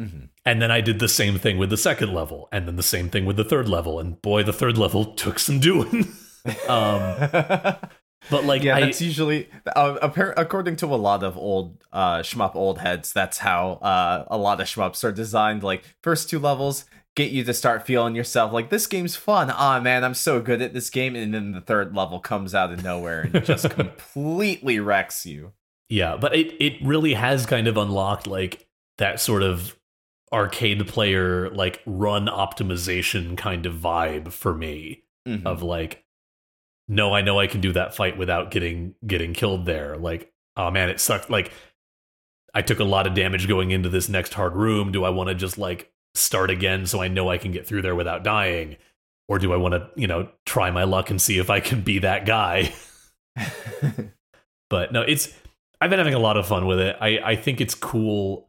[0.00, 0.26] Mm-hmm.
[0.44, 3.08] And then I did the same thing with the second level, and then the same
[3.08, 3.98] thing with the third level.
[3.98, 6.12] And boy, the third level took some doing.
[6.68, 7.16] um,
[8.30, 9.96] but like, yeah, I, that's usually uh,
[10.36, 13.12] according to a lot of old uh, shmup old heads.
[13.12, 15.62] That's how uh, a lot of shmups are designed.
[15.62, 19.50] Like first two levels get you to start feeling yourself like this game's fun.
[19.50, 22.72] Ah, man, I'm so good at this game, and then the third level comes out
[22.72, 25.52] of nowhere and just completely wrecks you.
[25.88, 28.66] Yeah, but it it really has kind of unlocked like
[28.98, 29.75] that sort of
[30.32, 35.44] arcade player like run optimization kind of vibe for me Mhm.
[35.46, 36.04] of like
[36.88, 39.96] no I know I can do that fight without getting getting killed there.
[39.96, 41.30] Like oh man it sucked.
[41.30, 41.52] Like
[42.54, 44.90] I took a lot of damage going into this next hard room.
[44.92, 47.82] Do I want to just like start again so I know I can get through
[47.82, 48.76] there without dying?
[49.28, 51.82] Or do I want to you know try my luck and see if I can
[51.82, 52.72] be that guy?
[54.68, 55.32] But no it's
[55.80, 56.96] i've been having a lot of fun with it.
[57.00, 58.48] I i think it's cool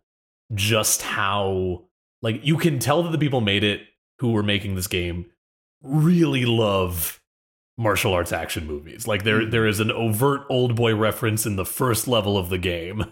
[0.53, 1.83] just how
[2.21, 3.81] like you can tell that the people made it
[4.19, 5.25] who were making this game
[5.81, 7.21] really love
[7.77, 9.51] martial arts action movies like there mm.
[9.51, 13.05] there is an overt old boy reference in the first level of the game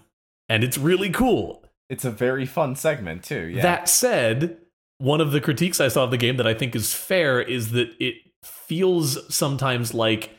[0.49, 3.47] and it's really cool it's a very fun segment too.
[3.47, 3.61] Yeah.
[3.61, 4.57] that said,
[4.97, 7.71] one of the critiques I saw of the game that I think is fair is
[7.71, 10.31] that it feels sometimes like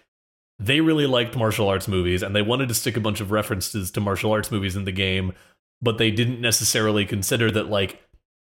[0.58, 3.90] they really liked martial arts movies and they wanted to stick a bunch of references
[3.92, 5.34] to martial arts movies in the game,
[5.82, 8.02] but they didn't necessarily consider that like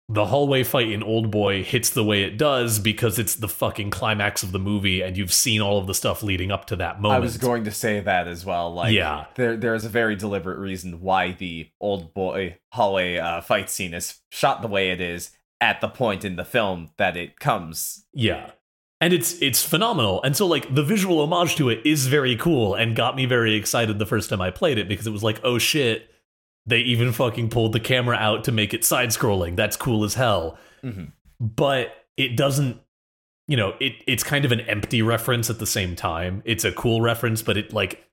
[0.09, 3.91] the hallway fight in Old Boy hits the way it does because it's the fucking
[3.91, 7.01] climax of the movie and you've seen all of the stuff leading up to that
[7.01, 7.19] moment.
[7.19, 8.75] I was going to say that as well.
[8.75, 9.27] Like, Yeah.
[9.37, 13.95] there there is a very deliberate reason why the old boy hallway uh, fight scene
[13.95, 15.31] is shot the way it is
[15.61, 18.05] at the point in the film that it comes.
[18.13, 18.51] Yeah.
[19.01, 20.21] And it's it's phenomenal.
[20.25, 23.55] And so like the visual homage to it is very cool and got me very
[23.55, 26.11] excited the first time I played it because it was like, "Oh shit,
[26.67, 29.57] they even fucking pulled the camera out to make it side scrolling.
[29.57, 31.13] That's cool as hell." Mhm.
[31.41, 32.81] But it doesn't
[33.51, 36.41] you know, it it's kind of an empty reference at the same time.
[36.45, 38.07] It's a cool reference, but it like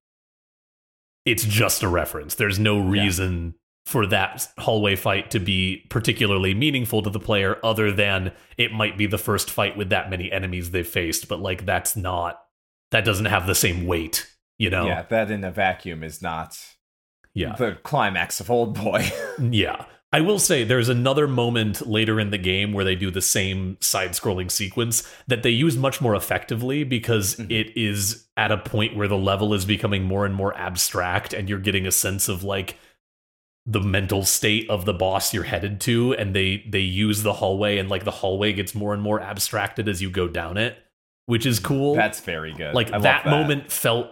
[1.26, 2.34] it's just a reference.
[2.34, 3.54] There's no reason
[3.86, 8.98] for that hallway fight to be particularly meaningful to the player other than it might
[8.98, 12.42] be the first fight with that many enemies they've faced, but like that's not
[12.92, 14.88] that doesn't have the same weight, you know?
[14.88, 16.58] Yeah, that in a vacuum is not
[17.38, 17.56] Yeah.
[17.56, 19.10] the climax of Old Boy.
[19.40, 19.86] Yeah.
[20.14, 23.76] I will say there's another moment later in the game where they do the same
[23.82, 27.52] side scrolling sequence that they use much more effectively because Mhm.
[27.52, 31.50] it is at a point where the level is becoming more and more abstract and
[31.50, 32.78] you're getting a sense of like
[33.66, 37.78] the mental state of the boss you're headed to and they they use the hallway
[37.78, 40.78] and like the hallway gets more and more abstracted as you go down it
[41.26, 42.74] which is cool That's very good.
[42.74, 44.08] like love that, moment felt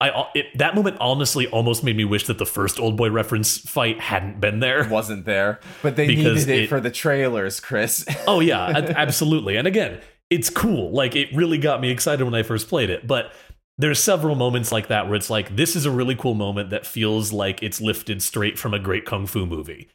[0.00, 3.10] I uh, it, that moment honestly almost made me wish that the first old boy
[3.10, 4.88] reference fight hadn't been there.
[4.88, 8.04] wasn't there, but they needed it, it- for the trailers, Chris.
[8.26, 9.56] Oh yeah, absolutely.
[9.56, 10.92] And again, it's cool.
[10.92, 13.06] Like it really got me excited when I first played it.
[13.06, 13.32] But
[13.76, 16.84] there's several moments like that where it's like this is a really cool moment that
[16.86, 19.88] feels like it's lifted straight from a great kung fu movie,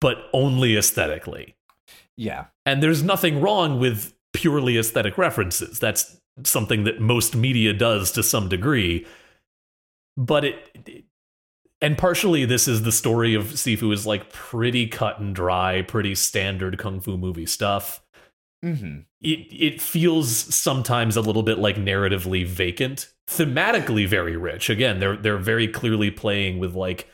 [0.00, 1.56] but only aesthetically.
[2.16, 5.78] yeah, And there's nothing wrong with purely aesthetic references.
[5.78, 9.06] That's something that most media does to some degree.
[10.16, 11.04] But it,
[11.80, 16.14] and partially this is the story of Sifu is like pretty cut and dry, pretty
[16.14, 18.02] standard kung fu movie stuff.
[18.64, 19.00] Mm-hmm.
[19.20, 25.16] it it feels sometimes a little bit like narratively vacant thematically very rich again they're
[25.16, 27.08] they're very clearly playing with like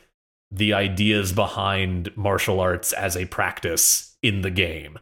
[0.52, 4.98] the ideas behind martial arts as a practice in the game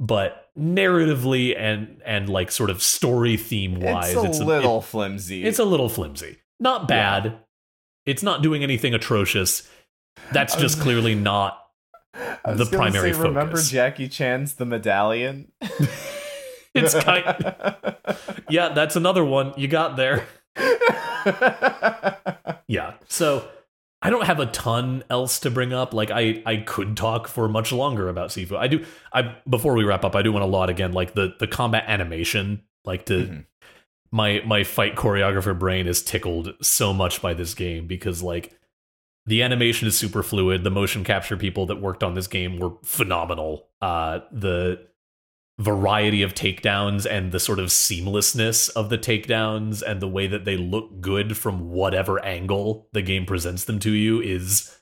[0.00, 5.44] but narratively and and like sort of story theme wise it's a little flimsy.
[5.44, 7.38] it's a little flimsy not bad
[8.06, 9.68] it's not doing anything atrocious
[10.32, 11.60] that's just clearly not
[12.44, 13.60] the primary say, Remember.
[13.60, 15.50] Jackie Chan's The Medallion?
[16.74, 17.54] it's kind
[18.48, 20.26] yeah that's another one you got there
[22.66, 23.48] yeah so
[24.02, 27.48] i don't have a ton else to bring up like i i could talk for
[27.48, 30.46] much longer about sifu i do i before we wrap up i do want to
[30.46, 33.44] laud again like the the combat animation like to Mhm.
[34.14, 38.56] My my fight choreographer brain is tickled so much by this game because like
[39.26, 40.62] the animation is super fluid.
[40.62, 43.70] The motion capture people that worked on this game were phenomenal.
[43.82, 44.86] Uh the
[45.58, 50.44] variety of takedowns and the sort of seamlessness of the takedowns and the way that
[50.44, 54.78] they look good from whatever angle the game presents them to you is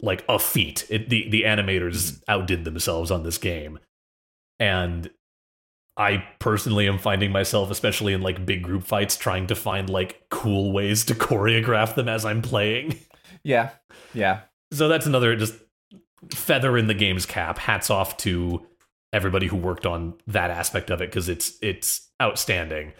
[0.00, 0.84] like a feat.
[0.90, 3.78] It, the the animators outdid themselves on this game,
[4.58, 5.10] and
[5.98, 10.22] I personally am finding myself, especially in like big group fights, trying to find like
[10.30, 12.98] cool ways to choreograph them as I'm playing.
[13.42, 13.70] yeah,
[14.14, 14.40] yeah.
[14.72, 15.54] So that's another just
[16.32, 17.58] feather in the game's cap.
[17.58, 18.64] Hats off to
[19.12, 22.92] everybody who worked on that aspect of it because it's it's outstanding.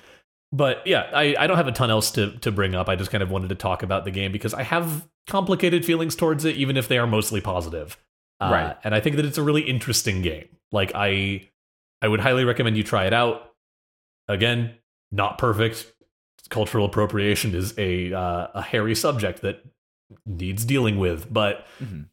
[0.50, 2.88] But yeah, I, I don't have a ton else to to bring up.
[2.88, 6.16] I just kind of wanted to talk about the game because I have complicated feelings
[6.16, 7.96] towards it, even if they are mostly positive.
[8.40, 8.76] Uh, Right.
[8.82, 10.48] And I think that it's a really interesting game.
[10.72, 11.48] Like I
[12.02, 13.52] I would highly recommend you try it out.
[14.28, 14.74] Again,
[15.10, 15.92] not perfect.
[16.50, 19.62] Cultural appropriation is a uh, a hairy subject that
[20.24, 22.06] needs dealing with, but Mhm.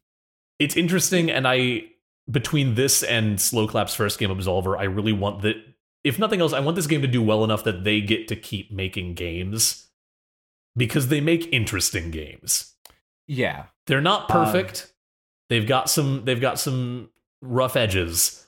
[0.58, 1.84] it's interesting and i
[2.30, 5.56] between this and Sloclap's first game absolver i really want that
[6.04, 8.36] if nothing else i want this game to do well enough that they get to
[8.36, 9.88] keep making games
[10.76, 12.74] because they make interesting games
[13.28, 13.66] Yeah.
[13.86, 14.92] they're not Um, perfect
[15.48, 17.10] they've got some they've got some
[17.40, 18.45] rough edges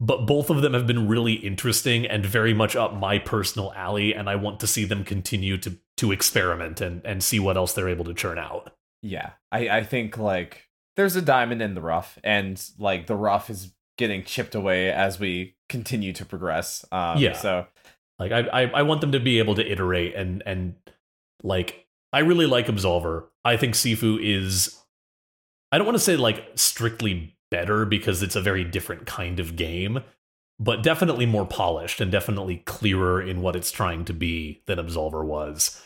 [0.00, 4.14] but both of them have been really interesting and very much up my personal alley
[4.14, 7.74] and i want to see them continue to to experiment and and see what else
[7.74, 8.72] they're able to churn out
[9.02, 9.30] Yeah.
[9.52, 13.72] I, I think like there's a diamond in the rough and like the rough is
[13.98, 16.84] getting chipped away as we continue to progress.
[16.90, 17.34] Um Yeah.
[17.34, 17.66] so
[18.18, 20.74] Like I, I I want them to be able to iterate and and
[21.42, 23.24] like I really like Absolver.
[23.44, 24.80] I think Sifu is
[25.72, 29.56] I don't want to say like strictly better because it's a very different kind of
[29.56, 30.00] game,
[30.58, 35.24] but definitely more polished and definitely clearer in what it's trying to be than Absolver
[35.24, 35.82] was.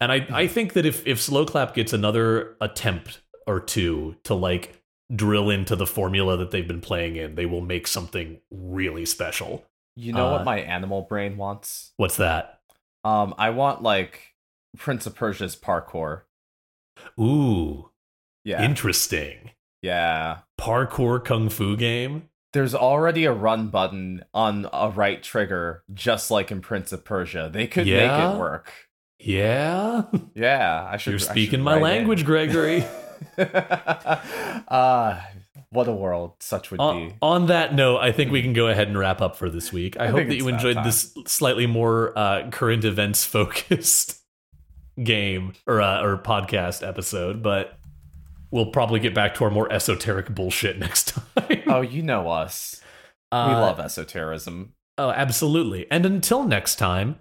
[0.00, 4.80] And I, I think that if if Sloclap gets another attempt or two to like
[5.14, 9.64] drill into the formula that they've been playing in, they will make something really special.
[9.96, 11.92] you know Uh, what my animal brain wants?
[11.96, 12.60] What's that?
[13.04, 14.34] Um I want like
[14.76, 16.22] Prince of Persia's parkour.
[17.18, 17.90] Ooh,
[18.44, 18.62] Yeah.
[18.62, 19.50] interesting.
[19.82, 20.38] Yeah.
[20.58, 22.28] Parkour kung fu game.
[22.52, 27.50] There's already a run button on a right trigger, just like in Prince of Persia.
[27.52, 28.72] They could make it work.
[29.20, 30.04] Yeah,
[30.34, 31.10] Yeah, I should.
[31.10, 32.26] you're I should speaking my language, in.
[32.26, 32.84] Gregory.
[33.36, 35.20] uh,
[35.70, 37.14] what a world such would on, be.
[37.20, 39.98] on that note, I think we can go ahead and wrap up for this week.
[39.98, 40.84] I, I hope that you enjoyed time.
[40.84, 44.20] this slightly more uh, current events focused
[45.02, 47.77] game or uh, or podcast episode, but
[48.50, 51.62] we'll probably get back to our more esoteric bullshit next time.
[51.66, 52.80] Oh, you know us.
[53.32, 54.72] we Uh, love esotericism.
[54.96, 55.86] Oh, absolutely.
[55.90, 57.20] And until next time,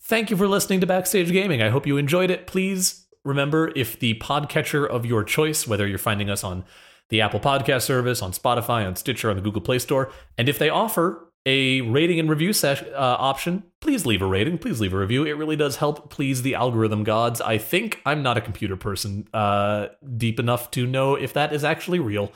[0.00, 1.60] thank you for listening to Backstage Gaming.
[1.62, 2.46] I hope you enjoyed it.
[2.46, 6.64] Please remember if the podcatcher of your choice, whether you're finding us on
[7.08, 10.58] the Apple Podcast service, on Spotify, on Stitcher, on the Google Play Store, and if
[10.58, 14.58] they offer a rating and review uh, option, please leave a rating.
[14.58, 15.24] Please leave a review.
[15.24, 17.40] It really does help please the algorithm gods.
[17.40, 19.86] I think I'm not a computer person uh,
[20.16, 22.32] deep enough to know if that is actually real.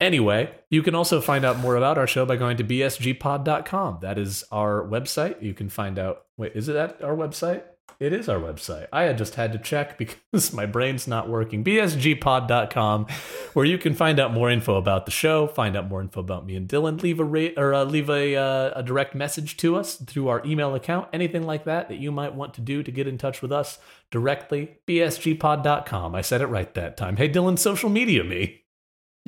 [0.00, 3.98] Anyway, you can also find out more about our show by going to bsgpod.com.
[4.00, 5.42] That is our website.
[5.42, 6.24] You can find out.
[6.36, 7.62] Wait, is it at our website?
[7.98, 8.88] It is our website.
[8.92, 9.96] I had just had to check
[10.32, 11.64] because my brain's not working.
[11.64, 13.06] bsgpod.com,
[13.54, 16.44] where you can find out more info about the show, find out more info about
[16.44, 19.76] me and Dylan, leave a rate or uh, leave a uh, a direct message to
[19.76, 22.90] us through our email account, anything like that that you might want to do to
[22.90, 23.78] get in touch with us
[24.10, 24.78] directly.
[24.86, 26.14] bsgpod.com.
[26.14, 27.16] I said it right that time.
[27.16, 28.65] Hey, Dylan, social media me.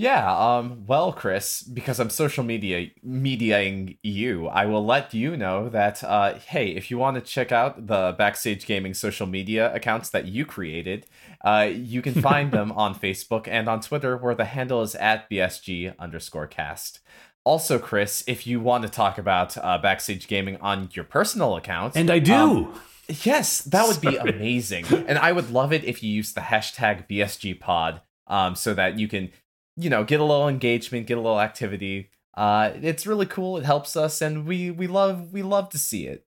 [0.01, 5.69] Yeah, um, well, Chris, because I'm social media mediating you, I will let you know
[5.71, 10.11] that uh hey, if you want to check out the Backstage Gaming social media accounts
[10.11, 11.07] that you created,
[11.45, 15.29] uh you can find them on Facebook and on Twitter where the handle is at
[15.29, 17.01] BSG underscore cast.
[17.43, 21.97] Also, Chris, if you want to talk about uh, backstage gaming on your personal account,
[21.97, 22.35] And I do.
[22.35, 22.81] um,
[23.25, 24.85] yes, that would be amazing.
[25.09, 29.09] and I would love it if you use the hashtag BSGPod um, so that you
[29.09, 29.31] can,
[29.79, 32.11] you know, get a little engagement, get a little activity.
[32.37, 33.57] Uh, it's really cool.
[33.57, 36.24] It helps us, and we we love we love to see it.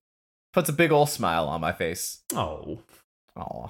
[0.53, 2.23] Puts a big old smile on my face.
[2.33, 2.79] oh.
[3.37, 3.69] Aw.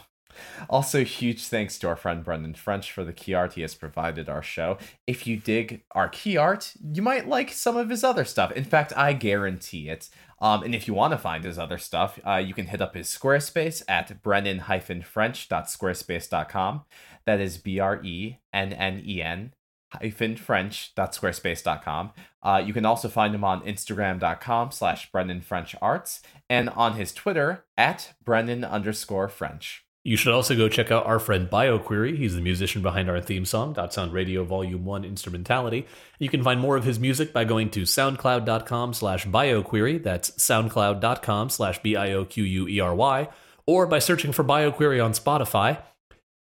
[0.69, 4.27] Also, huge thanks to our friend Brennen French for the key art he has provided
[4.29, 4.79] our show.
[5.05, 8.51] If you dig our key art, you might like some of his other stuff.
[8.53, 10.09] In fact, I guarantee it.
[10.39, 12.95] Um, and if you want to find his other stuff, uh, you can hit up
[12.95, 16.86] his Squarespace at brennen-french.squarespace.com.
[17.25, 19.53] That is B R E N N E N
[19.93, 22.11] hyphen french.squarespace.com.
[22.43, 27.13] Uh, you can also find him on instagram.com slash brennen french arts and on his
[27.13, 29.85] Twitter at brennen underscore french.
[30.03, 32.17] You should also go check out our friend BioQuery.
[32.17, 35.85] He's the musician behind our theme song, Dot Sound Radio Volume 1 Instrumentality.
[36.17, 40.01] You can find more of his music by going to soundcloud.com slash BioQuery.
[40.01, 43.29] That's soundcloud.com slash B-I-O-Q-U-E-R-Y.
[43.67, 45.83] Or by searching for BioQuery on Spotify.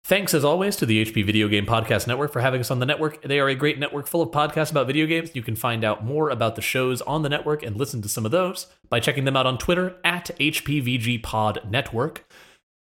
[0.08, 2.86] Thanks, as always, to the HP Video Game Podcast Network for having us on the
[2.86, 3.20] network.
[3.20, 5.32] They are a great network full of podcasts about video games.
[5.34, 8.24] You can find out more about the shows on the network and listen to some
[8.24, 12.26] of those by checking them out on Twitter at HPVG Pod Network.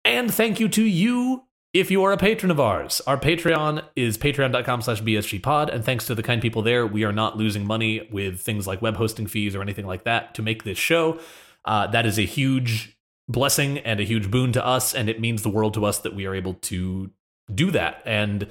[0.05, 1.43] And thank you to you
[1.73, 3.01] if you are a patron of ours.
[3.05, 7.11] Our Patreon is patreon.com slash bsgpod, and thanks to the kind people there, we are
[7.11, 10.63] not losing money with things like web hosting fees or anything like that to make
[10.63, 11.19] this show.
[11.65, 12.95] Uh, that is a huge
[13.27, 16.15] blessing and a huge boon to us, and it means the world to us that
[16.15, 17.11] we are able to
[17.53, 18.01] do that.
[18.05, 18.47] And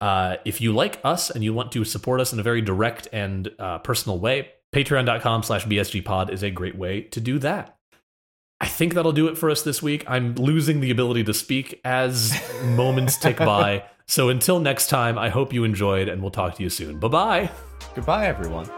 [0.00, 3.08] uh, if you like us and you want to support us in a very direct
[3.12, 7.76] and uh, personal way, patreon.com slash bsgpod is a great way to do that.
[8.60, 10.04] I think that'll do it for us this week.
[10.06, 13.84] I'm losing the ability to speak as moments tick by.
[14.06, 16.98] So until next time, I hope you enjoyed, and we'll talk to you soon.
[16.98, 17.50] Bye bye.
[17.94, 18.68] Goodbye, everyone.